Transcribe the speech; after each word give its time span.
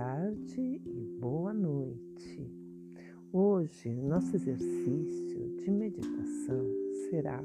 tarde 0.00 0.80
e 0.86 1.18
boa 1.20 1.52
noite. 1.52 2.50
Hoje, 3.30 3.94
nosso 3.94 4.34
exercício 4.34 5.54
de 5.58 5.70
meditação 5.70 6.64
será 7.10 7.38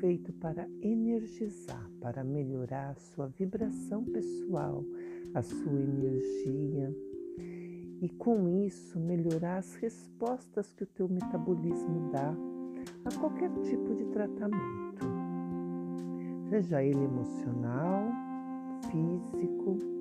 feito 0.00 0.32
para 0.32 0.66
energizar, 0.80 1.90
para 2.00 2.24
melhorar 2.24 2.92
a 2.92 2.94
sua 2.94 3.26
vibração 3.26 4.02
pessoal, 4.02 4.82
a 5.34 5.42
sua 5.42 5.78
energia 5.78 6.90
e 8.00 8.08
com 8.08 8.48
isso 8.64 8.98
melhorar 8.98 9.58
as 9.58 9.74
respostas 9.74 10.72
que 10.72 10.84
o 10.84 10.86
teu 10.86 11.06
metabolismo 11.06 12.10
dá 12.10 12.34
a 13.04 13.20
qualquer 13.20 13.50
tipo 13.60 13.94
de 13.94 14.06
tratamento, 14.06 15.04
seja 16.48 16.82
ele 16.82 17.04
emocional, 17.04 18.08
físico 18.90 19.93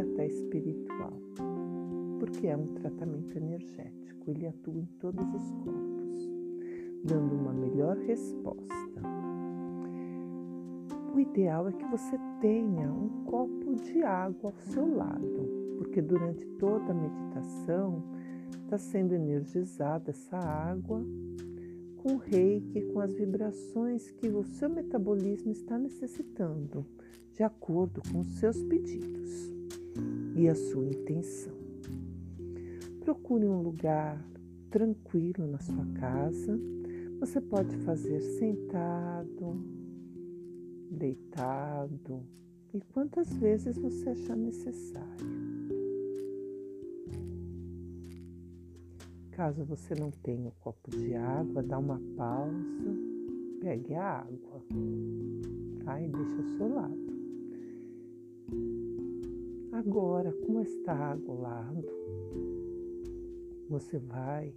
até 0.00 0.26
espiritual, 0.26 1.12
porque 2.18 2.46
é 2.46 2.56
um 2.56 2.68
tratamento 2.74 3.36
energético, 3.36 4.30
ele 4.30 4.46
atua 4.46 4.74
em 4.74 4.86
todos 5.00 5.26
os 5.34 5.50
corpos, 5.52 6.30
dando 7.04 7.34
uma 7.34 7.52
melhor 7.52 7.96
resposta. 7.96 8.78
O 11.14 11.20
ideal 11.20 11.68
é 11.68 11.72
que 11.72 11.84
você 11.86 12.16
tenha 12.40 12.92
um 12.92 13.24
copo 13.24 13.74
de 13.76 14.02
água 14.02 14.50
ao 14.50 14.72
seu 14.72 14.94
lado, 14.94 15.76
porque 15.78 16.00
durante 16.00 16.46
toda 16.58 16.92
a 16.92 16.94
meditação 16.94 18.02
está 18.62 18.78
sendo 18.78 19.14
energizada 19.14 20.10
essa 20.10 20.36
água 20.36 21.04
com 21.96 22.14
o 22.14 22.18
reiki, 22.18 22.82
com 22.92 23.00
as 23.00 23.12
vibrações 23.12 24.10
que 24.12 24.28
o 24.28 24.44
seu 24.44 24.68
metabolismo 24.68 25.50
está 25.50 25.76
necessitando, 25.76 26.86
de 27.32 27.42
acordo 27.42 28.00
com 28.12 28.20
os 28.20 28.28
seus 28.38 28.62
pedidos 28.62 29.57
e 30.38 30.48
a 30.48 30.54
sua 30.54 30.86
intenção. 30.86 31.52
Procure 33.00 33.44
um 33.44 33.60
lugar 33.60 34.24
tranquilo 34.70 35.48
na 35.48 35.58
sua 35.58 35.84
casa. 35.94 36.56
Você 37.18 37.40
pode 37.40 37.76
fazer 37.78 38.20
sentado, 38.20 39.60
deitado 40.92 42.22
e 42.72 42.80
quantas 42.92 43.34
vezes 43.34 43.76
você 43.76 44.10
achar 44.10 44.36
necessário. 44.36 45.26
Caso 49.32 49.64
você 49.64 49.94
não 49.96 50.12
tenha 50.12 50.46
um 50.46 50.52
copo 50.60 50.90
de 50.90 51.16
água, 51.16 51.62
dá 51.64 51.78
uma 51.78 52.00
pausa, 52.16 52.96
pegue 53.60 53.94
a 53.94 54.20
água 54.20 54.62
tá? 55.84 56.00
e 56.00 56.08
deixe 56.08 56.36
ao 56.36 56.58
seu 56.58 56.74
lado. 56.74 57.17
Agora, 59.78 60.32
com 60.44 60.58
esta 60.58 60.92
água 60.92 61.32
ao 61.32 61.40
lado, 61.40 61.88
você 63.70 63.96
vai 63.96 64.52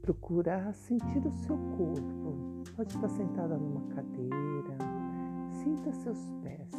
procurar 0.00 0.72
sentir 0.72 1.18
o 1.26 1.30
seu 1.30 1.54
corpo. 1.76 2.64
Pode 2.74 2.94
estar 2.94 3.10
sentada 3.10 3.58
numa 3.58 3.82
cadeira, 3.88 4.78
sinta 5.50 5.92
seus 5.92 6.18
pés, 6.42 6.70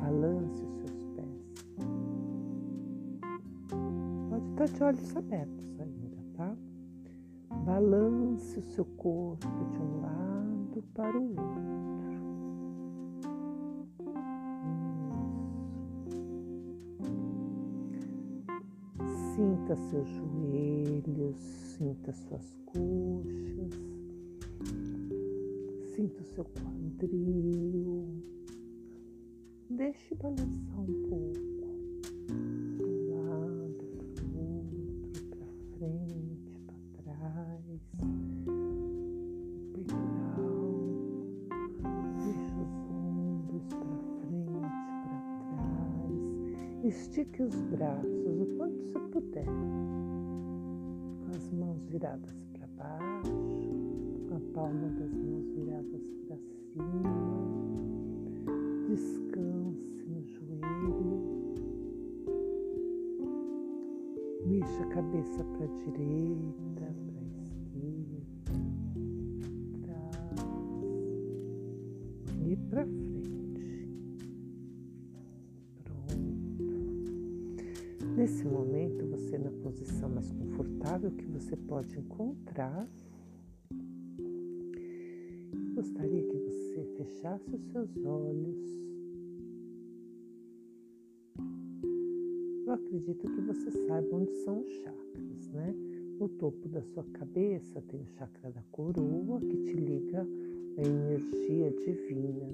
balance 0.00 0.64
os 0.64 0.74
seus 0.76 1.04
pés. 1.08 1.66
Pode 4.30 4.46
estar 4.48 4.68
de 4.68 4.82
olhos 4.82 5.14
abertos 5.14 5.78
ainda, 5.78 6.16
tá? 6.32 6.56
Balance 7.66 8.58
o 8.58 8.62
seu 8.62 8.86
corpo 8.96 9.46
de 9.72 9.78
um 9.78 10.00
lado 10.00 10.84
para 10.94 11.18
o 11.18 11.28
outro. 11.28 11.81
Sinta 19.72 19.88
seus 19.88 20.08
joelhos, 20.10 21.36
sinta 21.78 22.12
suas 22.12 22.58
coxas, 22.66 23.74
sinta 25.94 26.20
o 26.20 26.24
seu 26.24 26.44
quadril. 26.44 28.06
Deixe 29.70 30.14
balançar 30.16 30.78
um 30.78 31.08
pouco. 31.08 31.51
Viradas 52.02 52.34
para 52.52 52.66
baixo, 52.76 53.32
a 54.34 54.40
palma 54.52 54.88
das 54.98 55.14
mãos 55.14 55.46
viradas 55.54 56.02
para 56.26 56.36
cima. 56.36 57.12
Descanse 58.88 60.04
no 60.08 60.20
joelho. 60.24 61.22
Mexa 64.44 64.82
a 64.82 64.86
cabeça 64.88 65.44
para 65.44 65.64
a 65.64 65.68
direita, 65.68 66.92
para 67.06 67.20
a 67.20 67.24
esquerda, 67.38 68.18
trás 69.82 70.42
e 72.44 72.56
para 72.68 72.84
frente. 72.84 73.22
Nesse 78.16 78.44
momento, 78.44 78.81
você 79.32 79.38
na 79.38 79.50
posição 79.62 80.10
mais 80.10 80.30
confortável 80.30 81.10
que 81.10 81.24
você 81.24 81.56
pode 81.56 81.98
encontrar, 81.98 82.86
gostaria 85.74 86.22
que 86.22 86.36
você 86.36 86.84
fechasse 86.98 87.50
os 87.54 87.62
seus 87.72 87.96
olhos. 88.04 88.58
Eu 92.66 92.72
acredito 92.74 93.26
que 93.26 93.40
você 93.40 93.70
saiba 93.86 94.14
onde 94.14 94.34
são 94.44 94.60
os 94.60 94.70
chakras, 94.82 95.48
né? 95.48 95.74
No 96.20 96.28
topo 96.28 96.68
da 96.68 96.82
sua 96.82 97.04
cabeça 97.14 97.80
tem 97.88 98.00
o 98.00 98.06
chakra 98.18 98.50
da 98.50 98.62
coroa 98.70 99.40
que 99.40 99.56
te 99.64 99.72
liga 99.72 100.26
à 100.76 100.82
energia 100.82 101.70
divina. 101.70 102.50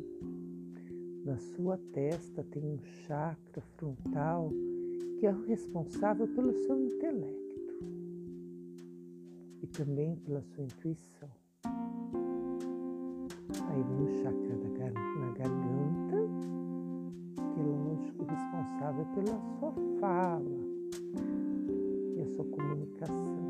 Na 1.24 1.38
sua 1.38 1.76
testa 1.92 2.44
tem 2.44 2.62
um 2.62 2.78
chakra 3.04 3.62
frontal 3.76 4.52
que 5.18 5.26
é 5.26 5.34
responsável 5.48 6.28
pelo 6.28 6.52
seu 6.52 6.80
intelecto 6.80 7.48
e 9.60 9.66
também 9.66 10.14
pela 10.16 10.40
sua 10.42 10.62
intuição. 10.62 11.28
Aí 13.68 13.82
vem 13.82 14.02
o 14.04 14.22
chakra 14.22 14.56
gar 14.78 14.92
na 14.92 15.32
garganta, 15.32 16.18
que 17.34 17.60
é 17.60 17.64
lógico 17.64 18.24
responsável 18.24 19.04
pela 19.14 19.40
sua 19.58 19.72
fala 20.00 20.58
e 22.16 22.20
a 22.20 22.26
sua 22.26 22.44
comunicação. 22.44 23.48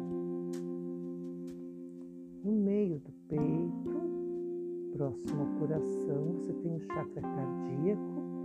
No 2.44 2.52
meio 2.52 2.98
do 2.98 3.12
peito, 3.28 4.92
próximo 4.96 5.42
ao 5.42 5.58
coração, 5.58 6.32
você 6.32 6.52
tem 6.54 6.76
o 6.76 6.80
chakra 6.80 7.20
cardíaco, 7.20 8.37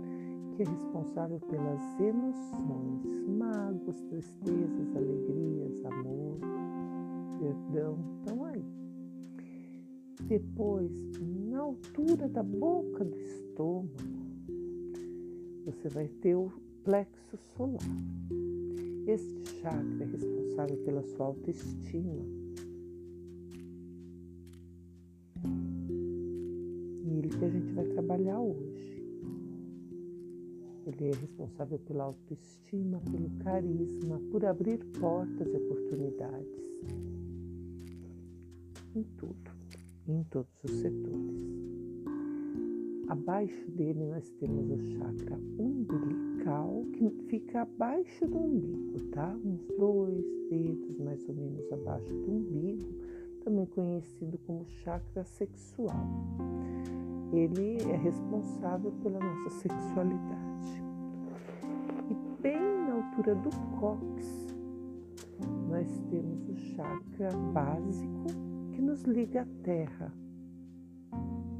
que 0.54 0.62
é 0.62 0.66
responsável 0.66 1.40
pelas 1.40 2.00
emoções, 2.00 3.28
mágoas, 3.28 4.00
tristezas, 4.02 4.96
alegrias, 4.96 5.84
amor, 5.84 6.38
perdão, 7.40 7.98
estão 8.18 8.44
aí. 8.44 8.64
Depois, 10.28 10.92
na 11.50 11.58
altura 11.58 12.28
da 12.28 12.42
boca 12.42 13.04
do 13.04 13.18
estômago, 13.18 13.90
você 15.64 15.88
vai 15.88 16.06
ter 16.06 16.36
o 16.36 16.52
plexo 16.84 17.36
solar. 17.56 17.78
Este 19.06 19.60
chakra 19.60 20.02
é 20.02 20.06
responsável 20.06 20.76
pela 20.84 21.02
sua 21.02 21.26
autoestima. 21.26 22.22
E 27.04 27.18
ele 27.18 27.28
que 27.28 27.44
a 27.44 27.50
gente 27.50 27.72
vai 27.72 27.86
trabalhar 27.86 28.40
hoje. 28.40 28.93
Ele 30.86 31.08
é 31.08 31.14
responsável 31.14 31.78
pela 31.78 32.04
autoestima, 32.04 33.00
pelo 33.10 33.30
carisma, 33.42 34.20
por 34.30 34.44
abrir 34.44 34.78
portas 35.00 35.48
e 35.48 35.56
oportunidades 35.56 36.64
em 38.94 39.02
tudo, 39.16 39.50
em 40.06 40.22
todos 40.24 40.52
os 40.62 40.70
setores. 40.70 41.64
Abaixo 43.08 43.70
dele 43.72 44.04
nós 44.06 44.28
temos 44.40 44.70
o 44.70 44.78
chakra 44.98 45.38
umbilical, 45.58 46.84
que 46.92 47.10
fica 47.28 47.62
abaixo 47.62 48.26
do 48.26 48.38
umbigo, 48.38 49.00
tá? 49.10 49.36
Uns 49.44 49.66
dois 49.78 50.24
dedos 50.50 50.98
mais 50.98 51.28
ou 51.28 51.34
menos 51.34 51.72
abaixo 51.72 52.12
do 52.12 52.30
umbigo, 52.30 52.88
também 53.42 53.66
conhecido 53.66 54.38
como 54.46 54.64
chakra 54.66 55.24
sexual 55.24 56.06
ele 57.32 57.78
é 57.90 57.96
responsável 57.96 58.92
pela 59.02 59.18
nossa 59.18 59.50
sexualidade. 59.50 60.84
E 62.10 62.14
altura 63.14 63.34
do 63.36 63.50
cóccix, 63.78 64.46
nós 65.68 65.86
temos 66.10 66.48
o 66.48 66.56
chakra 66.56 67.30
básico 67.52 68.26
que 68.72 68.80
nos 68.80 69.02
liga 69.04 69.42
à 69.42 69.46
terra, 69.62 70.12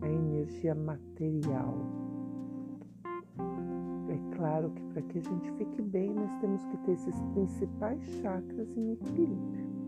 a 0.02 0.08
energia 0.08 0.74
material. 0.74 1.74
É 4.08 4.36
claro 4.36 4.70
que 4.70 4.82
para 4.84 5.02
que 5.02 5.18
a 5.18 5.22
gente 5.22 5.50
fique 5.52 5.82
bem, 5.82 6.12
nós 6.12 6.32
temos 6.40 6.64
que 6.66 6.76
ter 6.78 6.92
esses 6.92 7.22
principais 7.34 8.02
chakras 8.20 8.76
em 8.76 8.92
equilíbrio. 8.92 9.83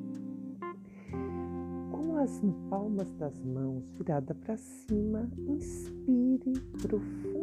Com 2.17 2.23
as 2.23 2.41
palmas 2.71 3.13
das 3.19 3.39
mãos 3.45 3.91
viradas 3.91 4.35
para 4.39 4.57
cima, 4.57 5.31
inspire 5.47 6.59
profundamente. 6.81 7.36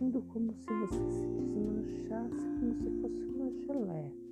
Sentindo 0.00 0.22
como 0.32 0.50
se 0.54 0.66
você 0.66 1.10
se 1.10 1.26
desmanchasse, 1.26 2.48
como 2.58 2.74
se 2.74 2.90
fosse 3.02 3.22
uma 3.22 3.50
geleca, 3.50 4.29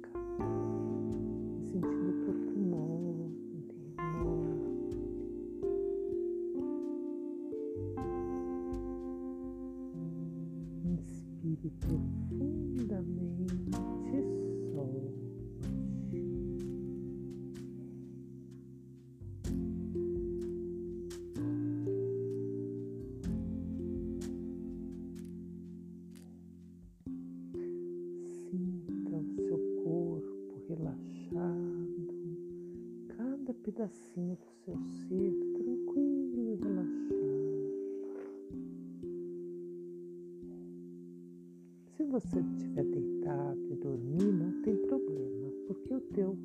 você 42.20 42.40
estiver 42.40 42.82
deitado 42.82 43.60
e 43.70 43.76
dormir, 43.76 44.32
não 44.32 44.60
tem 44.62 44.76
problema, 44.76 45.52
porque 45.68 45.94
o 45.94 46.00
teu 46.00 46.36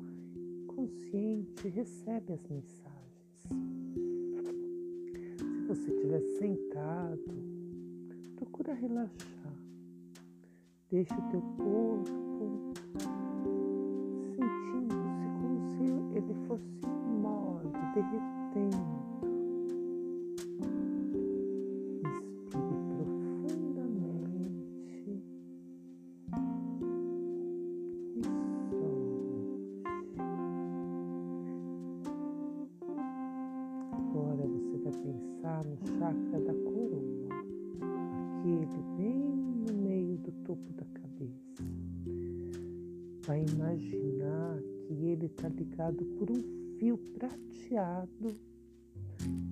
consciente 0.68 1.68
recebe 1.68 2.32
as 2.32 2.42
mensagens. 2.48 3.48
Se 5.36 5.66
você 5.66 5.90
estiver 5.90 6.20
sentado, 6.38 7.24
procura 8.36 8.72
relaxar. 8.72 9.52
Deixe 10.90 11.12
o 11.12 11.28
teu 11.30 11.40
corpo 11.40 12.72
sentindo-se 14.30 15.26
como 15.40 15.58
se 15.70 16.16
ele 16.16 16.34
fosse 16.46 16.86
mole, 17.20 17.68
derretendo. 17.94 19.13
Por 45.92 46.30
um 46.30 46.42
fio 46.78 46.96
prateado 46.96 48.34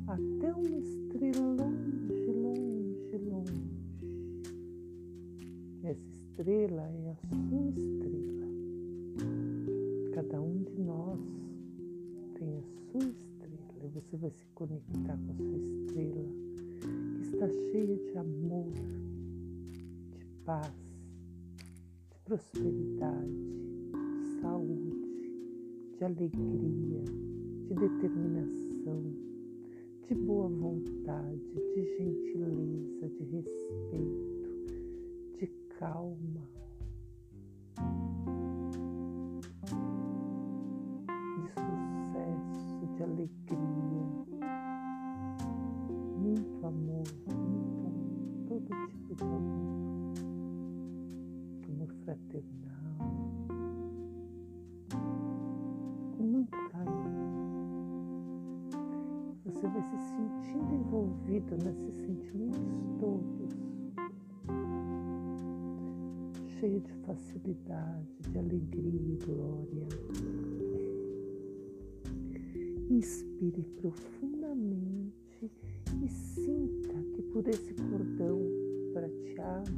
até 0.07 0.55
uma 0.55 0.79
estrela 0.79 1.41
longe, 1.41 2.31
longe, 2.33 3.19
longe. 3.29 3.71
Essa 5.85 6.09
estrela 6.09 6.83
é 6.83 7.11
a 7.11 7.17
sua 7.17 7.69
estrela. 7.69 8.47
Cada 10.15 10.41
um 10.41 10.63
de 10.63 10.81
nós 10.81 11.21
tem 12.39 12.57
a 12.57 12.63
sua 12.63 13.05
estrela 13.11 13.85
e 13.85 13.89
você 13.89 14.17
vai 14.17 14.31
se 14.31 14.47
conectar 14.55 15.19
com 15.19 15.33
a 15.33 15.37
sua 15.37 15.59
estrela 15.59 16.29
que 17.17 17.23
está 17.27 17.49
cheia 17.49 17.97
de 17.97 18.19
amor, 18.19 18.73
de 20.11 20.25
paz, 20.47 20.73
de 22.11 22.19
prosperidade, 22.25 23.31
de 24.23 24.41
saúde, 24.41 25.02
de 26.03 26.07
alegria, 26.07 27.05
de 27.69 27.75
determinação, 27.75 29.05
de 30.09 30.15
boa 30.17 30.49
vontade, 30.49 31.39
de 31.77 31.85
gentileza, 31.97 33.09
de 33.09 33.25
respeito, 33.25 34.35
de 35.39 35.47
calma, 35.79 36.43
sentindo 60.53 60.75
envolvido 60.75 61.57
nesses 61.65 61.95
sentimentos 61.95 62.61
todos, 63.01 63.57
cheio 66.59 66.81
de 66.81 66.93
facilidade, 67.07 68.07
de 68.31 68.39
alegria 68.39 69.01
e 69.01 69.19
glória. 69.25 69.89
Inspire 72.91 73.63
profundamente 73.81 75.51
e 76.03 76.09
sinta 76.09 76.95
que 77.15 77.23
por 77.23 77.49
esse 77.49 77.73
cordão 77.75 78.41
prateado 78.93 79.73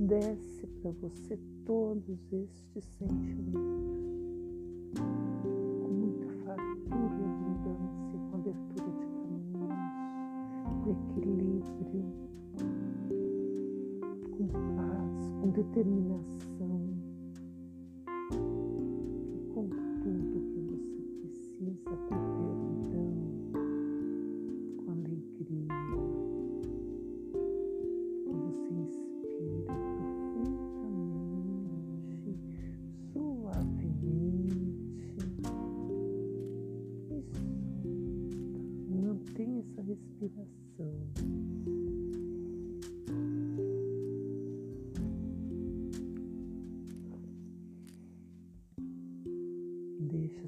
desce 0.00 0.66
para 0.82 0.90
você 0.90 1.38
todos 1.64 2.32
estes 2.32 2.84
sentimentos 2.98 3.89
paz, 15.64 16.39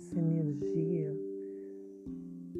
essa 0.02 0.18
energia 0.18 1.16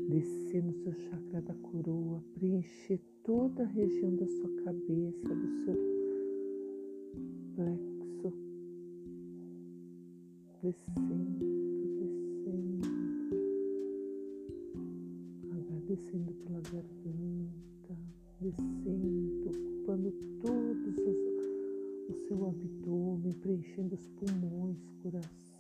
descer 0.09 0.63
no 0.63 0.73
seu 0.75 0.93
chakra 0.93 1.41
da 1.43 1.55
coroa, 1.55 2.23
preencher 2.35 3.01
toda 3.25 3.65
a 3.65 3.67
região 3.67 4.15
da 4.15 4.27
sua 4.27 4.49
cabeça, 4.63 5.29
do 5.29 5.65
seu 5.65 5.75
plexo, 7.57 8.33
descendo, 10.63 11.45
descendo, 11.99 12.87
agradecendo 15.51 16.33
pela 16.35 16.61
garganta, 16.61 17.99
descendo, 18.41 19.51
ocupando 19.51 20.13
todos 20.41 20.99
os, 20.99 21.19
o 22.09 22.29
seu 22.29 22.47
abdômen, 22.47 23.33
preenchendo 23.33 23.95
os 23.97 24.07
pulmões, 24.09 24.79
coração. 25.03 25.52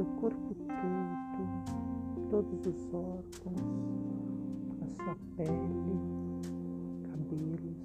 seu 0.00 0.06
corpo 0.18 0.54
todo, 2.30 2.30
todos 2.30 2.66
os 2.66 2.94
órgãos, 2.94 3.60
a 4.80 4.86
sua 4.88 5.16
pele, 5.36 6.00
cabelos, 7.04 7.76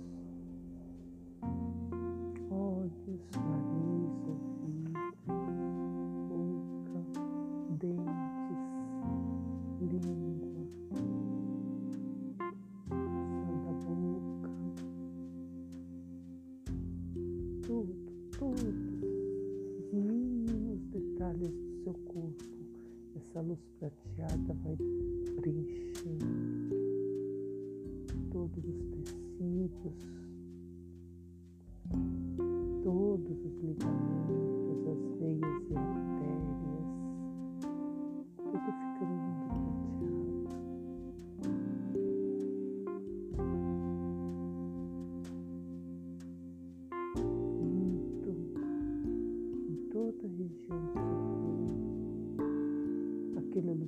olhos, 2.50 3.22
nariz. 3.36 3.75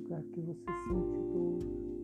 lugar 0.08 0.22
que 0.32 0.40
você 0.40 0.64
sente 0.88 1.18
dor, 1.32 1.97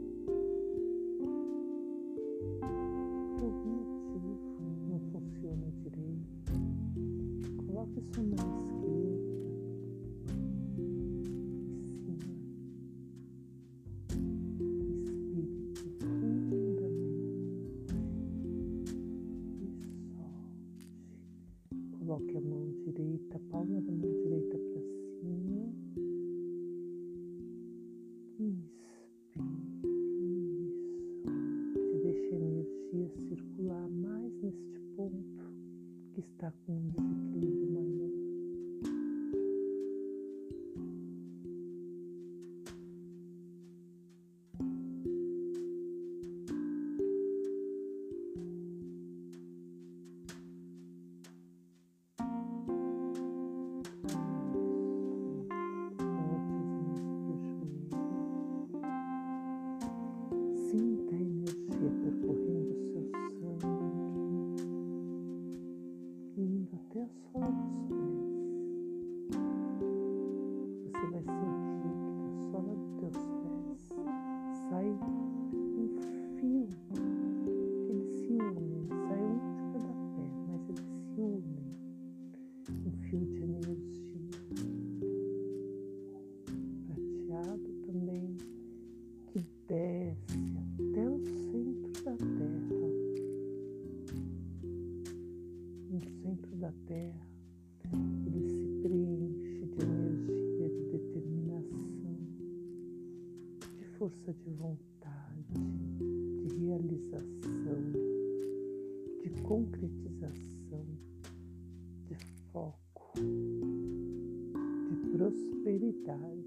foco 112.54 113.12
de 113.16 114.96
prosperidade. 115.16 116.44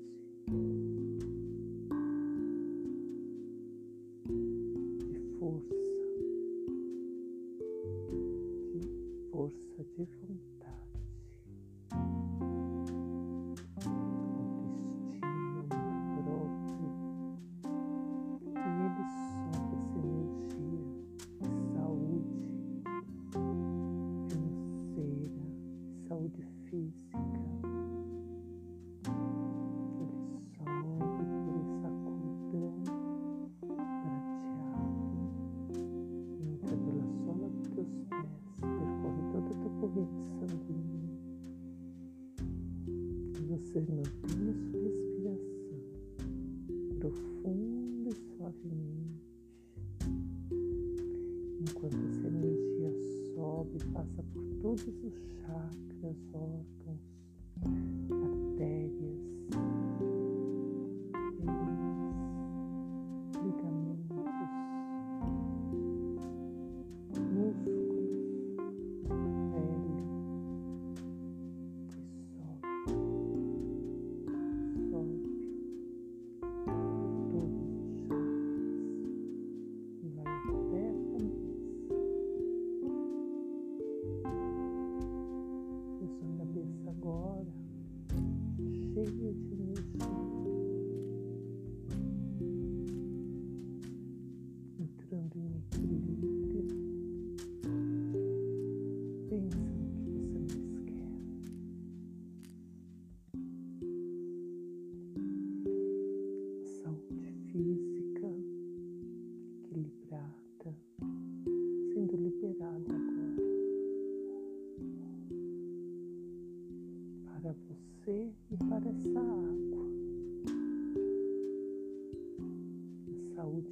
Todos 54.78 55.04
os 55.04 55.14
chakras, 55.42 56.18
órgãos, 56.34 57.07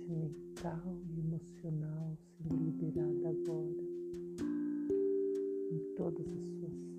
mental 0.07 0.97
e 1.09 1.19
emocional 1.19 2.17
sendo 2.37 2.55
liberada 2.55 3.29
agora 3.29 3.83
em 5.71 5.95
todas 5.95 6.27
as 6.27 6.43
suas 6.43 6.94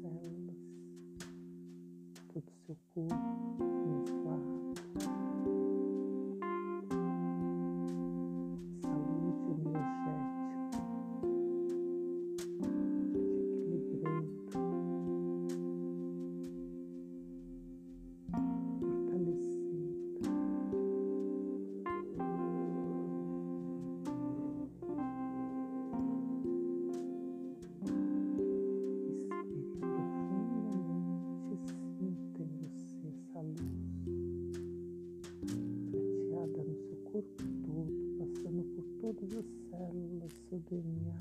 seu 40.31 40.59
DNA, 40.71 41.19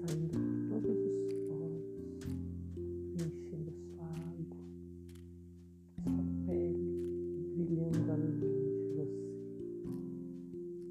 saindo 0.00 0.34
por 0.38 0.80
todos 0.82 0.98
os 0.98 1.32
poros, 1.48 1.86
preenchendo 3.14 3.68
a 3.68 3.72
sua 3.72 4.04
água, 4.04 4.60
sua 6.04 6.22
pele, 6.46 6.86
brilhando 7.56 8.10
além 8.10 8.34
de 8.38 8.46
você, 8.94 9.06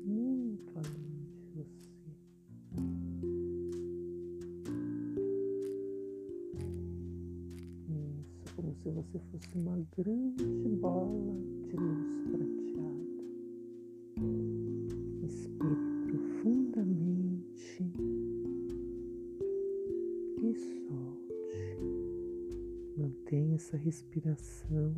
muito 0.06 0.72
além 0.76 1.10
de 1.36 1.48
você. 1.56 1.90
Isso, 7.90 8.46
como 8.56 8.72
se 8.76 8.90
você 8.90 9.20
fosse 9.32 9.50
uma 9.56 9.78
grande 9.98 10.44
bola 10.82 11.36
de 11.68 11.76
luz 11.76 12.08
prateada. 12.32 12.47
Essa 23.68 23.76
respiração. 23.76 24.96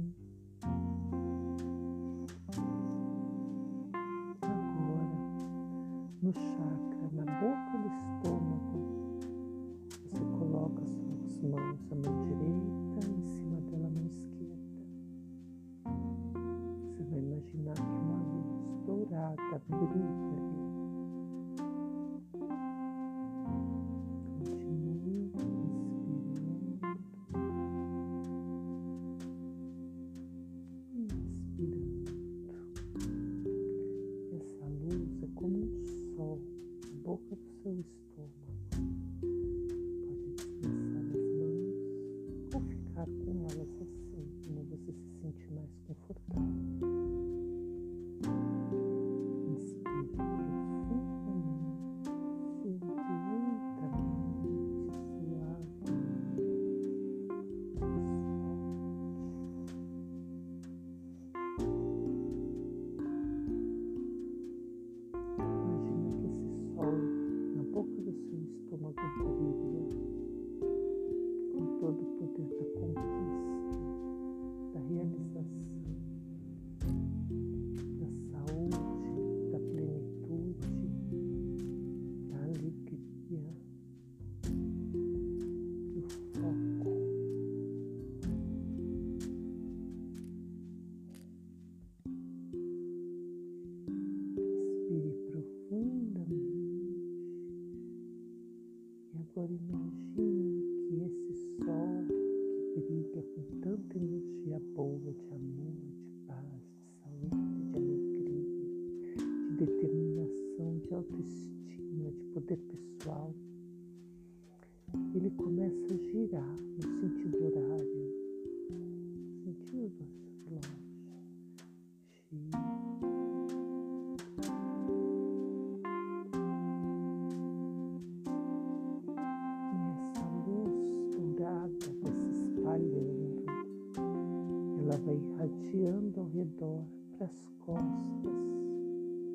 Costas, 137.89 138.33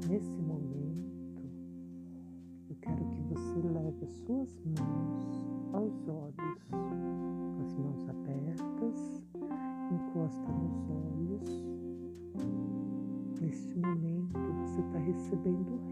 Nesse 0.09 0.40
momento, 0.40 1.42
eu 2.70 2.77
quero 2.81 3.05
que 3.11 3.20
você 3.23 3.61
leve 3.61 4.05
as 4.05 4.12
suas 4.25 4.59
mãos 4.64 5.19
recebendo 15.20 15.89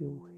Vamos 0.00 0.30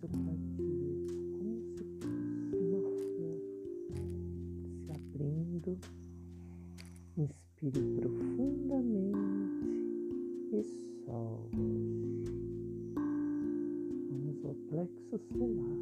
seu 0.00 0.08
cardíaco 0.08 1.14
como 1.38 1.62
se 1.62 1.84
fosse 2.00 2.56
uma 2.56 2.80
flor 3.14 3.40
se 4.84 4.90
abrindo. 4.92 5.78
Inspire 7.16 7.82
profundamente 8.00 9.18
e 10.52 10.62
solte. 11.04 11.56
Vamos 14.10 14.44
ao 14.44 14.54
plexo 14.68 15.18
solar, 15.32 15.78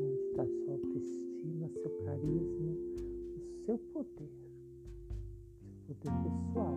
onde 0.00 0.20
está 0.30 0.44
sua 0.46 0.72
autoestima 0.72 1.68
seu 1.68 1.90
carisma, 2.04 2.72
o 3.36 3.64
seu 3.64 3.78
poder, 3.92 4.30
seu 5.86 5.94
poder 5.94 6.12
pessoal, 6.22 6.76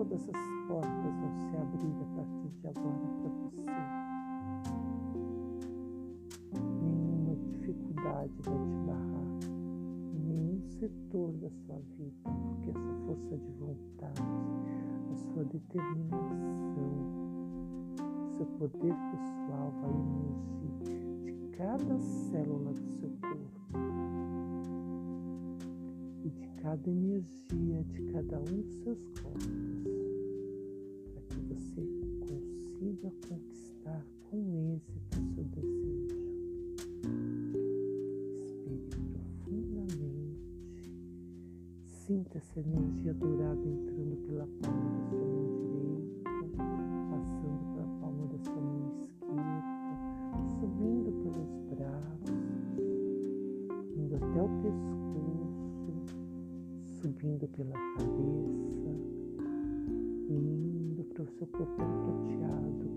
todas 0.00 0.22
as 0.22 0.40
portas 0.66 1.14
vão 1.20 1.30
se 1.50 1.56
abrir 1.58 1.92
a 2.00 2.06
partir 2.16 2.48
de 2.58 2.68
agora 2.68 3.06
para 3.20 3.28
você. 3.28 3.70
Nenhuma 6.80 7.36
dificuldade 7.36 8.32
vai 8.42 8.58
te 8.64 8.76
barrar 8.86 9.30
em 10.14 10.20
nenhum 10.26 10.62
setor 10.62 11.32
da 11.32 11.50
sua 11.50 11.78
vida, 11.98 12.14
porque 12.24 12.70
a 12.70 12.72
sua 12.72 12.94
força 13.06 13.36
de 13.36 13.52
vontade, 13.58 14.22
a 15.12 15.16
sua 15.16 15.44
determinação, 15.44 16.94
seu 18.38 18.46
poder 18.58 18.94
pessoal 19.10 19.70
vai 19.82 19.90
emergir 20.00 21.50
cada 21.58 22.00
célula 22.00 22.72
do 22.72 22.86
seu 22.88 23.10
corpo 23.20 23.60
e 26.24 26.30
de 26.30 26.46
cada 26.62 26.90
energia 26.90 27.84
de 27.84 28.12
cada 28.12 28.38
um 28.38 28.62
dos 28.62 28.74
seus 28.82 29.02
corpos, 29.20 29.69
energia 42.60 43.14
dourada 43.14 43.66
entrando 43.66 44.16
pela 44.26 44.46
palma 44.62 44.90
da 44.90 45.00
sua 45.08 45.18
mão 45.18 45.48
direita, 45.58 46.30
passando 47.10 47.62
pela 47.74 47.88
palma 48.00 48.26
da 48.26 48.38
sua 48.38 48.60
mão 48.60 48.92
esquerda, 49.04 49.60
subindo 50.60 51.10
pelos 51.22 51.52
braços, 51.70 52.40
indo 53.96 54.16
até 54.16 54.42
o 54.42 54.48
pescoço, 54.62 55.92
subindo 57.00 57.48
pela 57.48 57.72
cabeça 57.72 58.60
indo 60.28 61.04
para 61.04 61.22
o 61.22 61.26
seu 61.26 61.46
corpo 61.46 61.74
prateado 61.74 62.89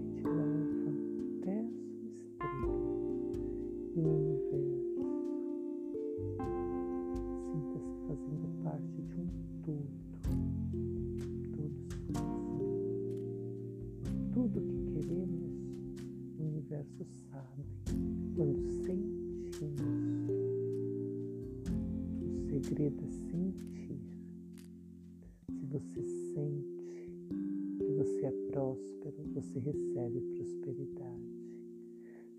você 28.23 28.27
é 28.27 28.31
próspero, 28.51 29.15
você 29.33 29.59
recebe 29.59 30.21
prosperidade. 30.21 31.43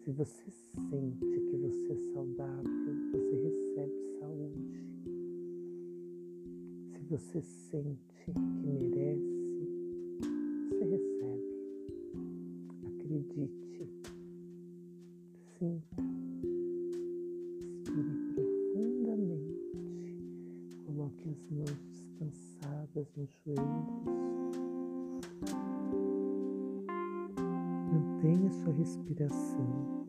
Se 0.03 0.11
você 0.13 0.51
sente 0.51 1.41
que 1.41 1.57
você 1.59 1.93
é 1.93 1.97
saudável, 2.15 2.71
você 3.13 3.35
recebe 3.37 3.93
saúde. 4.19 4.83
Se 6.91 7.01
você 7.11 7.43
sente 7.43 8.15
que 8.25 8.33
merece, 8.39 9.69
você 10.71 10.85
recebe. 10.85 11.53
Acredite. 12.87 13.89
Sinta, 15.59 16.03
respire 17.85 18.33
profundamente, 18.35 19.59
coloque 20.87 21.29
as 21.29 21.51
mãos 21.51 21.79
descansadas 21.93 23.07
nos 23.17 23.29
joelhos. 23.45 24.24
Mantenha 28.35 28.51
sua 28.51 28.73
respiração. 28.73 30.04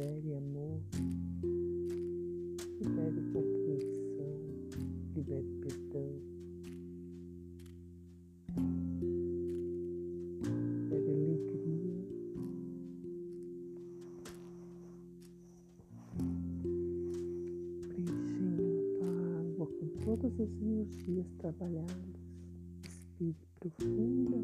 Libere 0.00 0.34
amor, 0.34 0.80
libere 2.80 3.20
compreensão, 3.34 4.34
libere 5.14 5.52
perdão, 5.60 6.10
libere 10.88 11.22
alegria. 11.22 12.00
Preenchendo 17.88 18.64
a 19.02 19.40
água 19.40 19.66
com 19.66 19.86
todas 20.02 20.32
as 20.40 20.62
energias 20.62 21.28
trabalhadas, 21.36 22.22
respire 22.82 23.36
profundamente, 23.60 24.39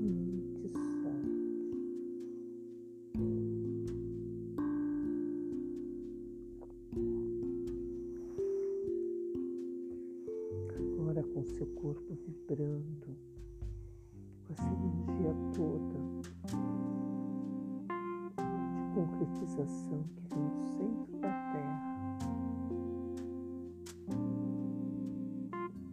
de 19.37 19.47
concretização 19.47 20.03
que 20.15 20.35
vem 20.35 20.49
do 20.49 20.63
centro 20.63 21.19
da 21.19 21.29
Terra 21.53 22.19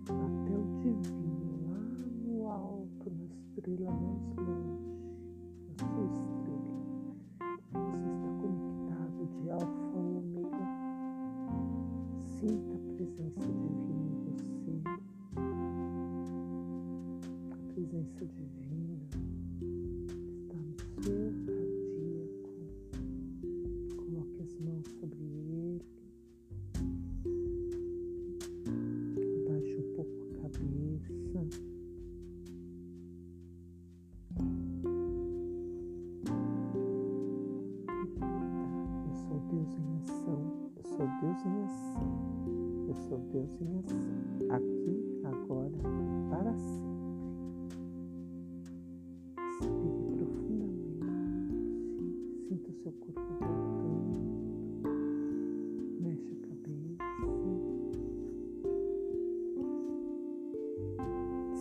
até 0.07 0.53
o 0.55 0.63
divino 0.79 1.51
lá 1.67 1.79
no 2.23 2.47
alto, 2.49 3.11
na 3.11 3.25
estrela 3.25 3.91
mais 3.91 4.35
longe, 4.37 4.92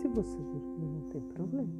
Se 0.03 0.09
você 0.09 0.35
dormir, 0.35 0.85
não 0.85 1.01
tem 1.11 1.21
problema. 1.21 1.71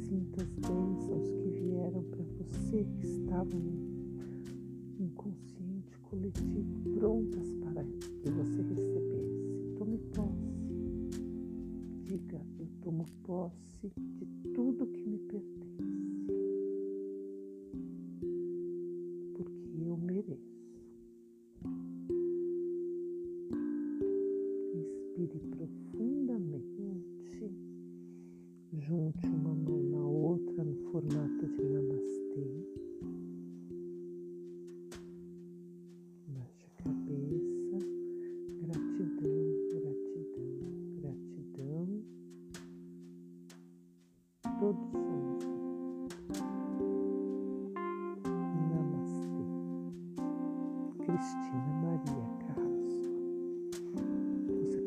Sinta 0.00 0.42
as 0.42 0.48
bênçãos 0.48 1.28
que 1.28 1.50
vieram 1.50 2.02
para 2.04 2.22
você, 2.22 2.86
que 2.98 3.06
estavam 3.06 3.60
no 3.60 5.04
inconsciente 5.04 5.98
coletivo, 6.04 6.80
prontas 6.98 7.52
para 7.60 7.84
que 7.84 8.30
você 8.30 8.62
recebesse. 8.62 9.74
Tome 9.76 9.98
posse. 10.14 11.20
Diga, 12.04 12.40
eu 12.58 12.66
tomo 12.80 13.04
posse 13.22 13.92
de 13.98 14.26
tudo 14.54 14.86
que 14.86 15.06
me 15.06 15.18
pertence. 15.18 15.71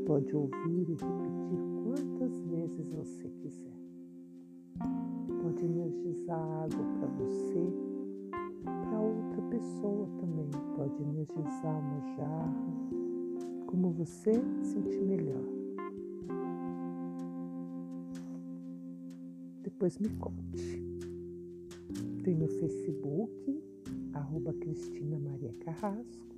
Pode 0.05 0.35
ouvir 0.35 0.89
e 0.89 0.93
repetir 0.93 1.59
quantas 1.83 2.39
vezes 2.41 2.89
você 2.89 3.27
quiser. 3.41 3.75
Pode 5.41 5.65
energizar 5.65 6.39
água 6.39 6.85
para 6.99 7.07
você, 7.07 7.73
para 8.61 8.99
outra 8.99 9.41
pessoa 9.49 10.07
também. 10.19 10.49
Pode 10.75 11.01
energizar 11.01 11.79
uma 11.79 12.01
jarra, 12.15 12.53
como 13.65 13.91
você 13.91 14.33
sentir 14.61 15.01
melhor. 15.01 15.43
Depois 19.63 19.97
me 19.97 20.09
conte. 20.09 20.85
Tem 22.23 22.35
meu 22.35 22.47
Facebook, 22.47 23.63
arroba 24.13 24.53
Cristina 24.53 25.19
Maria 25.19 25.53
Carrasco, 25.61 26.34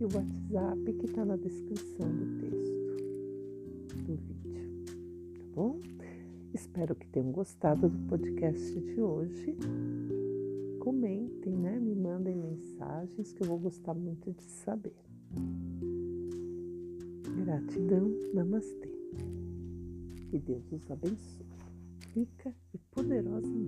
e 0.00 0.04
o 0.04 0.08
WhatsApp 0.14 0.92
que 0.92 1.06
está 1.06 1.24
na 1.24 1.36
descrição 1.36 2.08
do 2.08 2.40
texto 2.40 2.78
do 4.04 4.14
vídeo. 4.14 4.84
Tá 5.34 5.44
bom? 5.54 5.80
Espero 6.54 6.94
que 6.94 7.06
tenham 7.08 7.32
gostado 7.32 7.88
do 7.88 8.08
podcast 8.08 8.80
de 8.80 9.00
hoje. 9.00 9.56
Comentem, 10.78 11.56
né? 11.56 11.78
Me 11.80 11.96
mandem 11.96 12.36
mensagens 12.36 13.32
que 13.32 13.42
eu 13.42 13.48
vou 13.48 13.58
gostar 13.58 13.94
muito 13.94 14.32
de 14.32 14.44
saber. 14.44 14.94
Gratidão, 17.44 18.08
namastê. 18.32 18.92
Que 20.30 20.38
Deus 20.38 20.70
os 20.70 20.90
abençoe, 20.90 21.46
rica 22.14 22.54
e 22.72 22.78
poderosamente. 22.92 23.67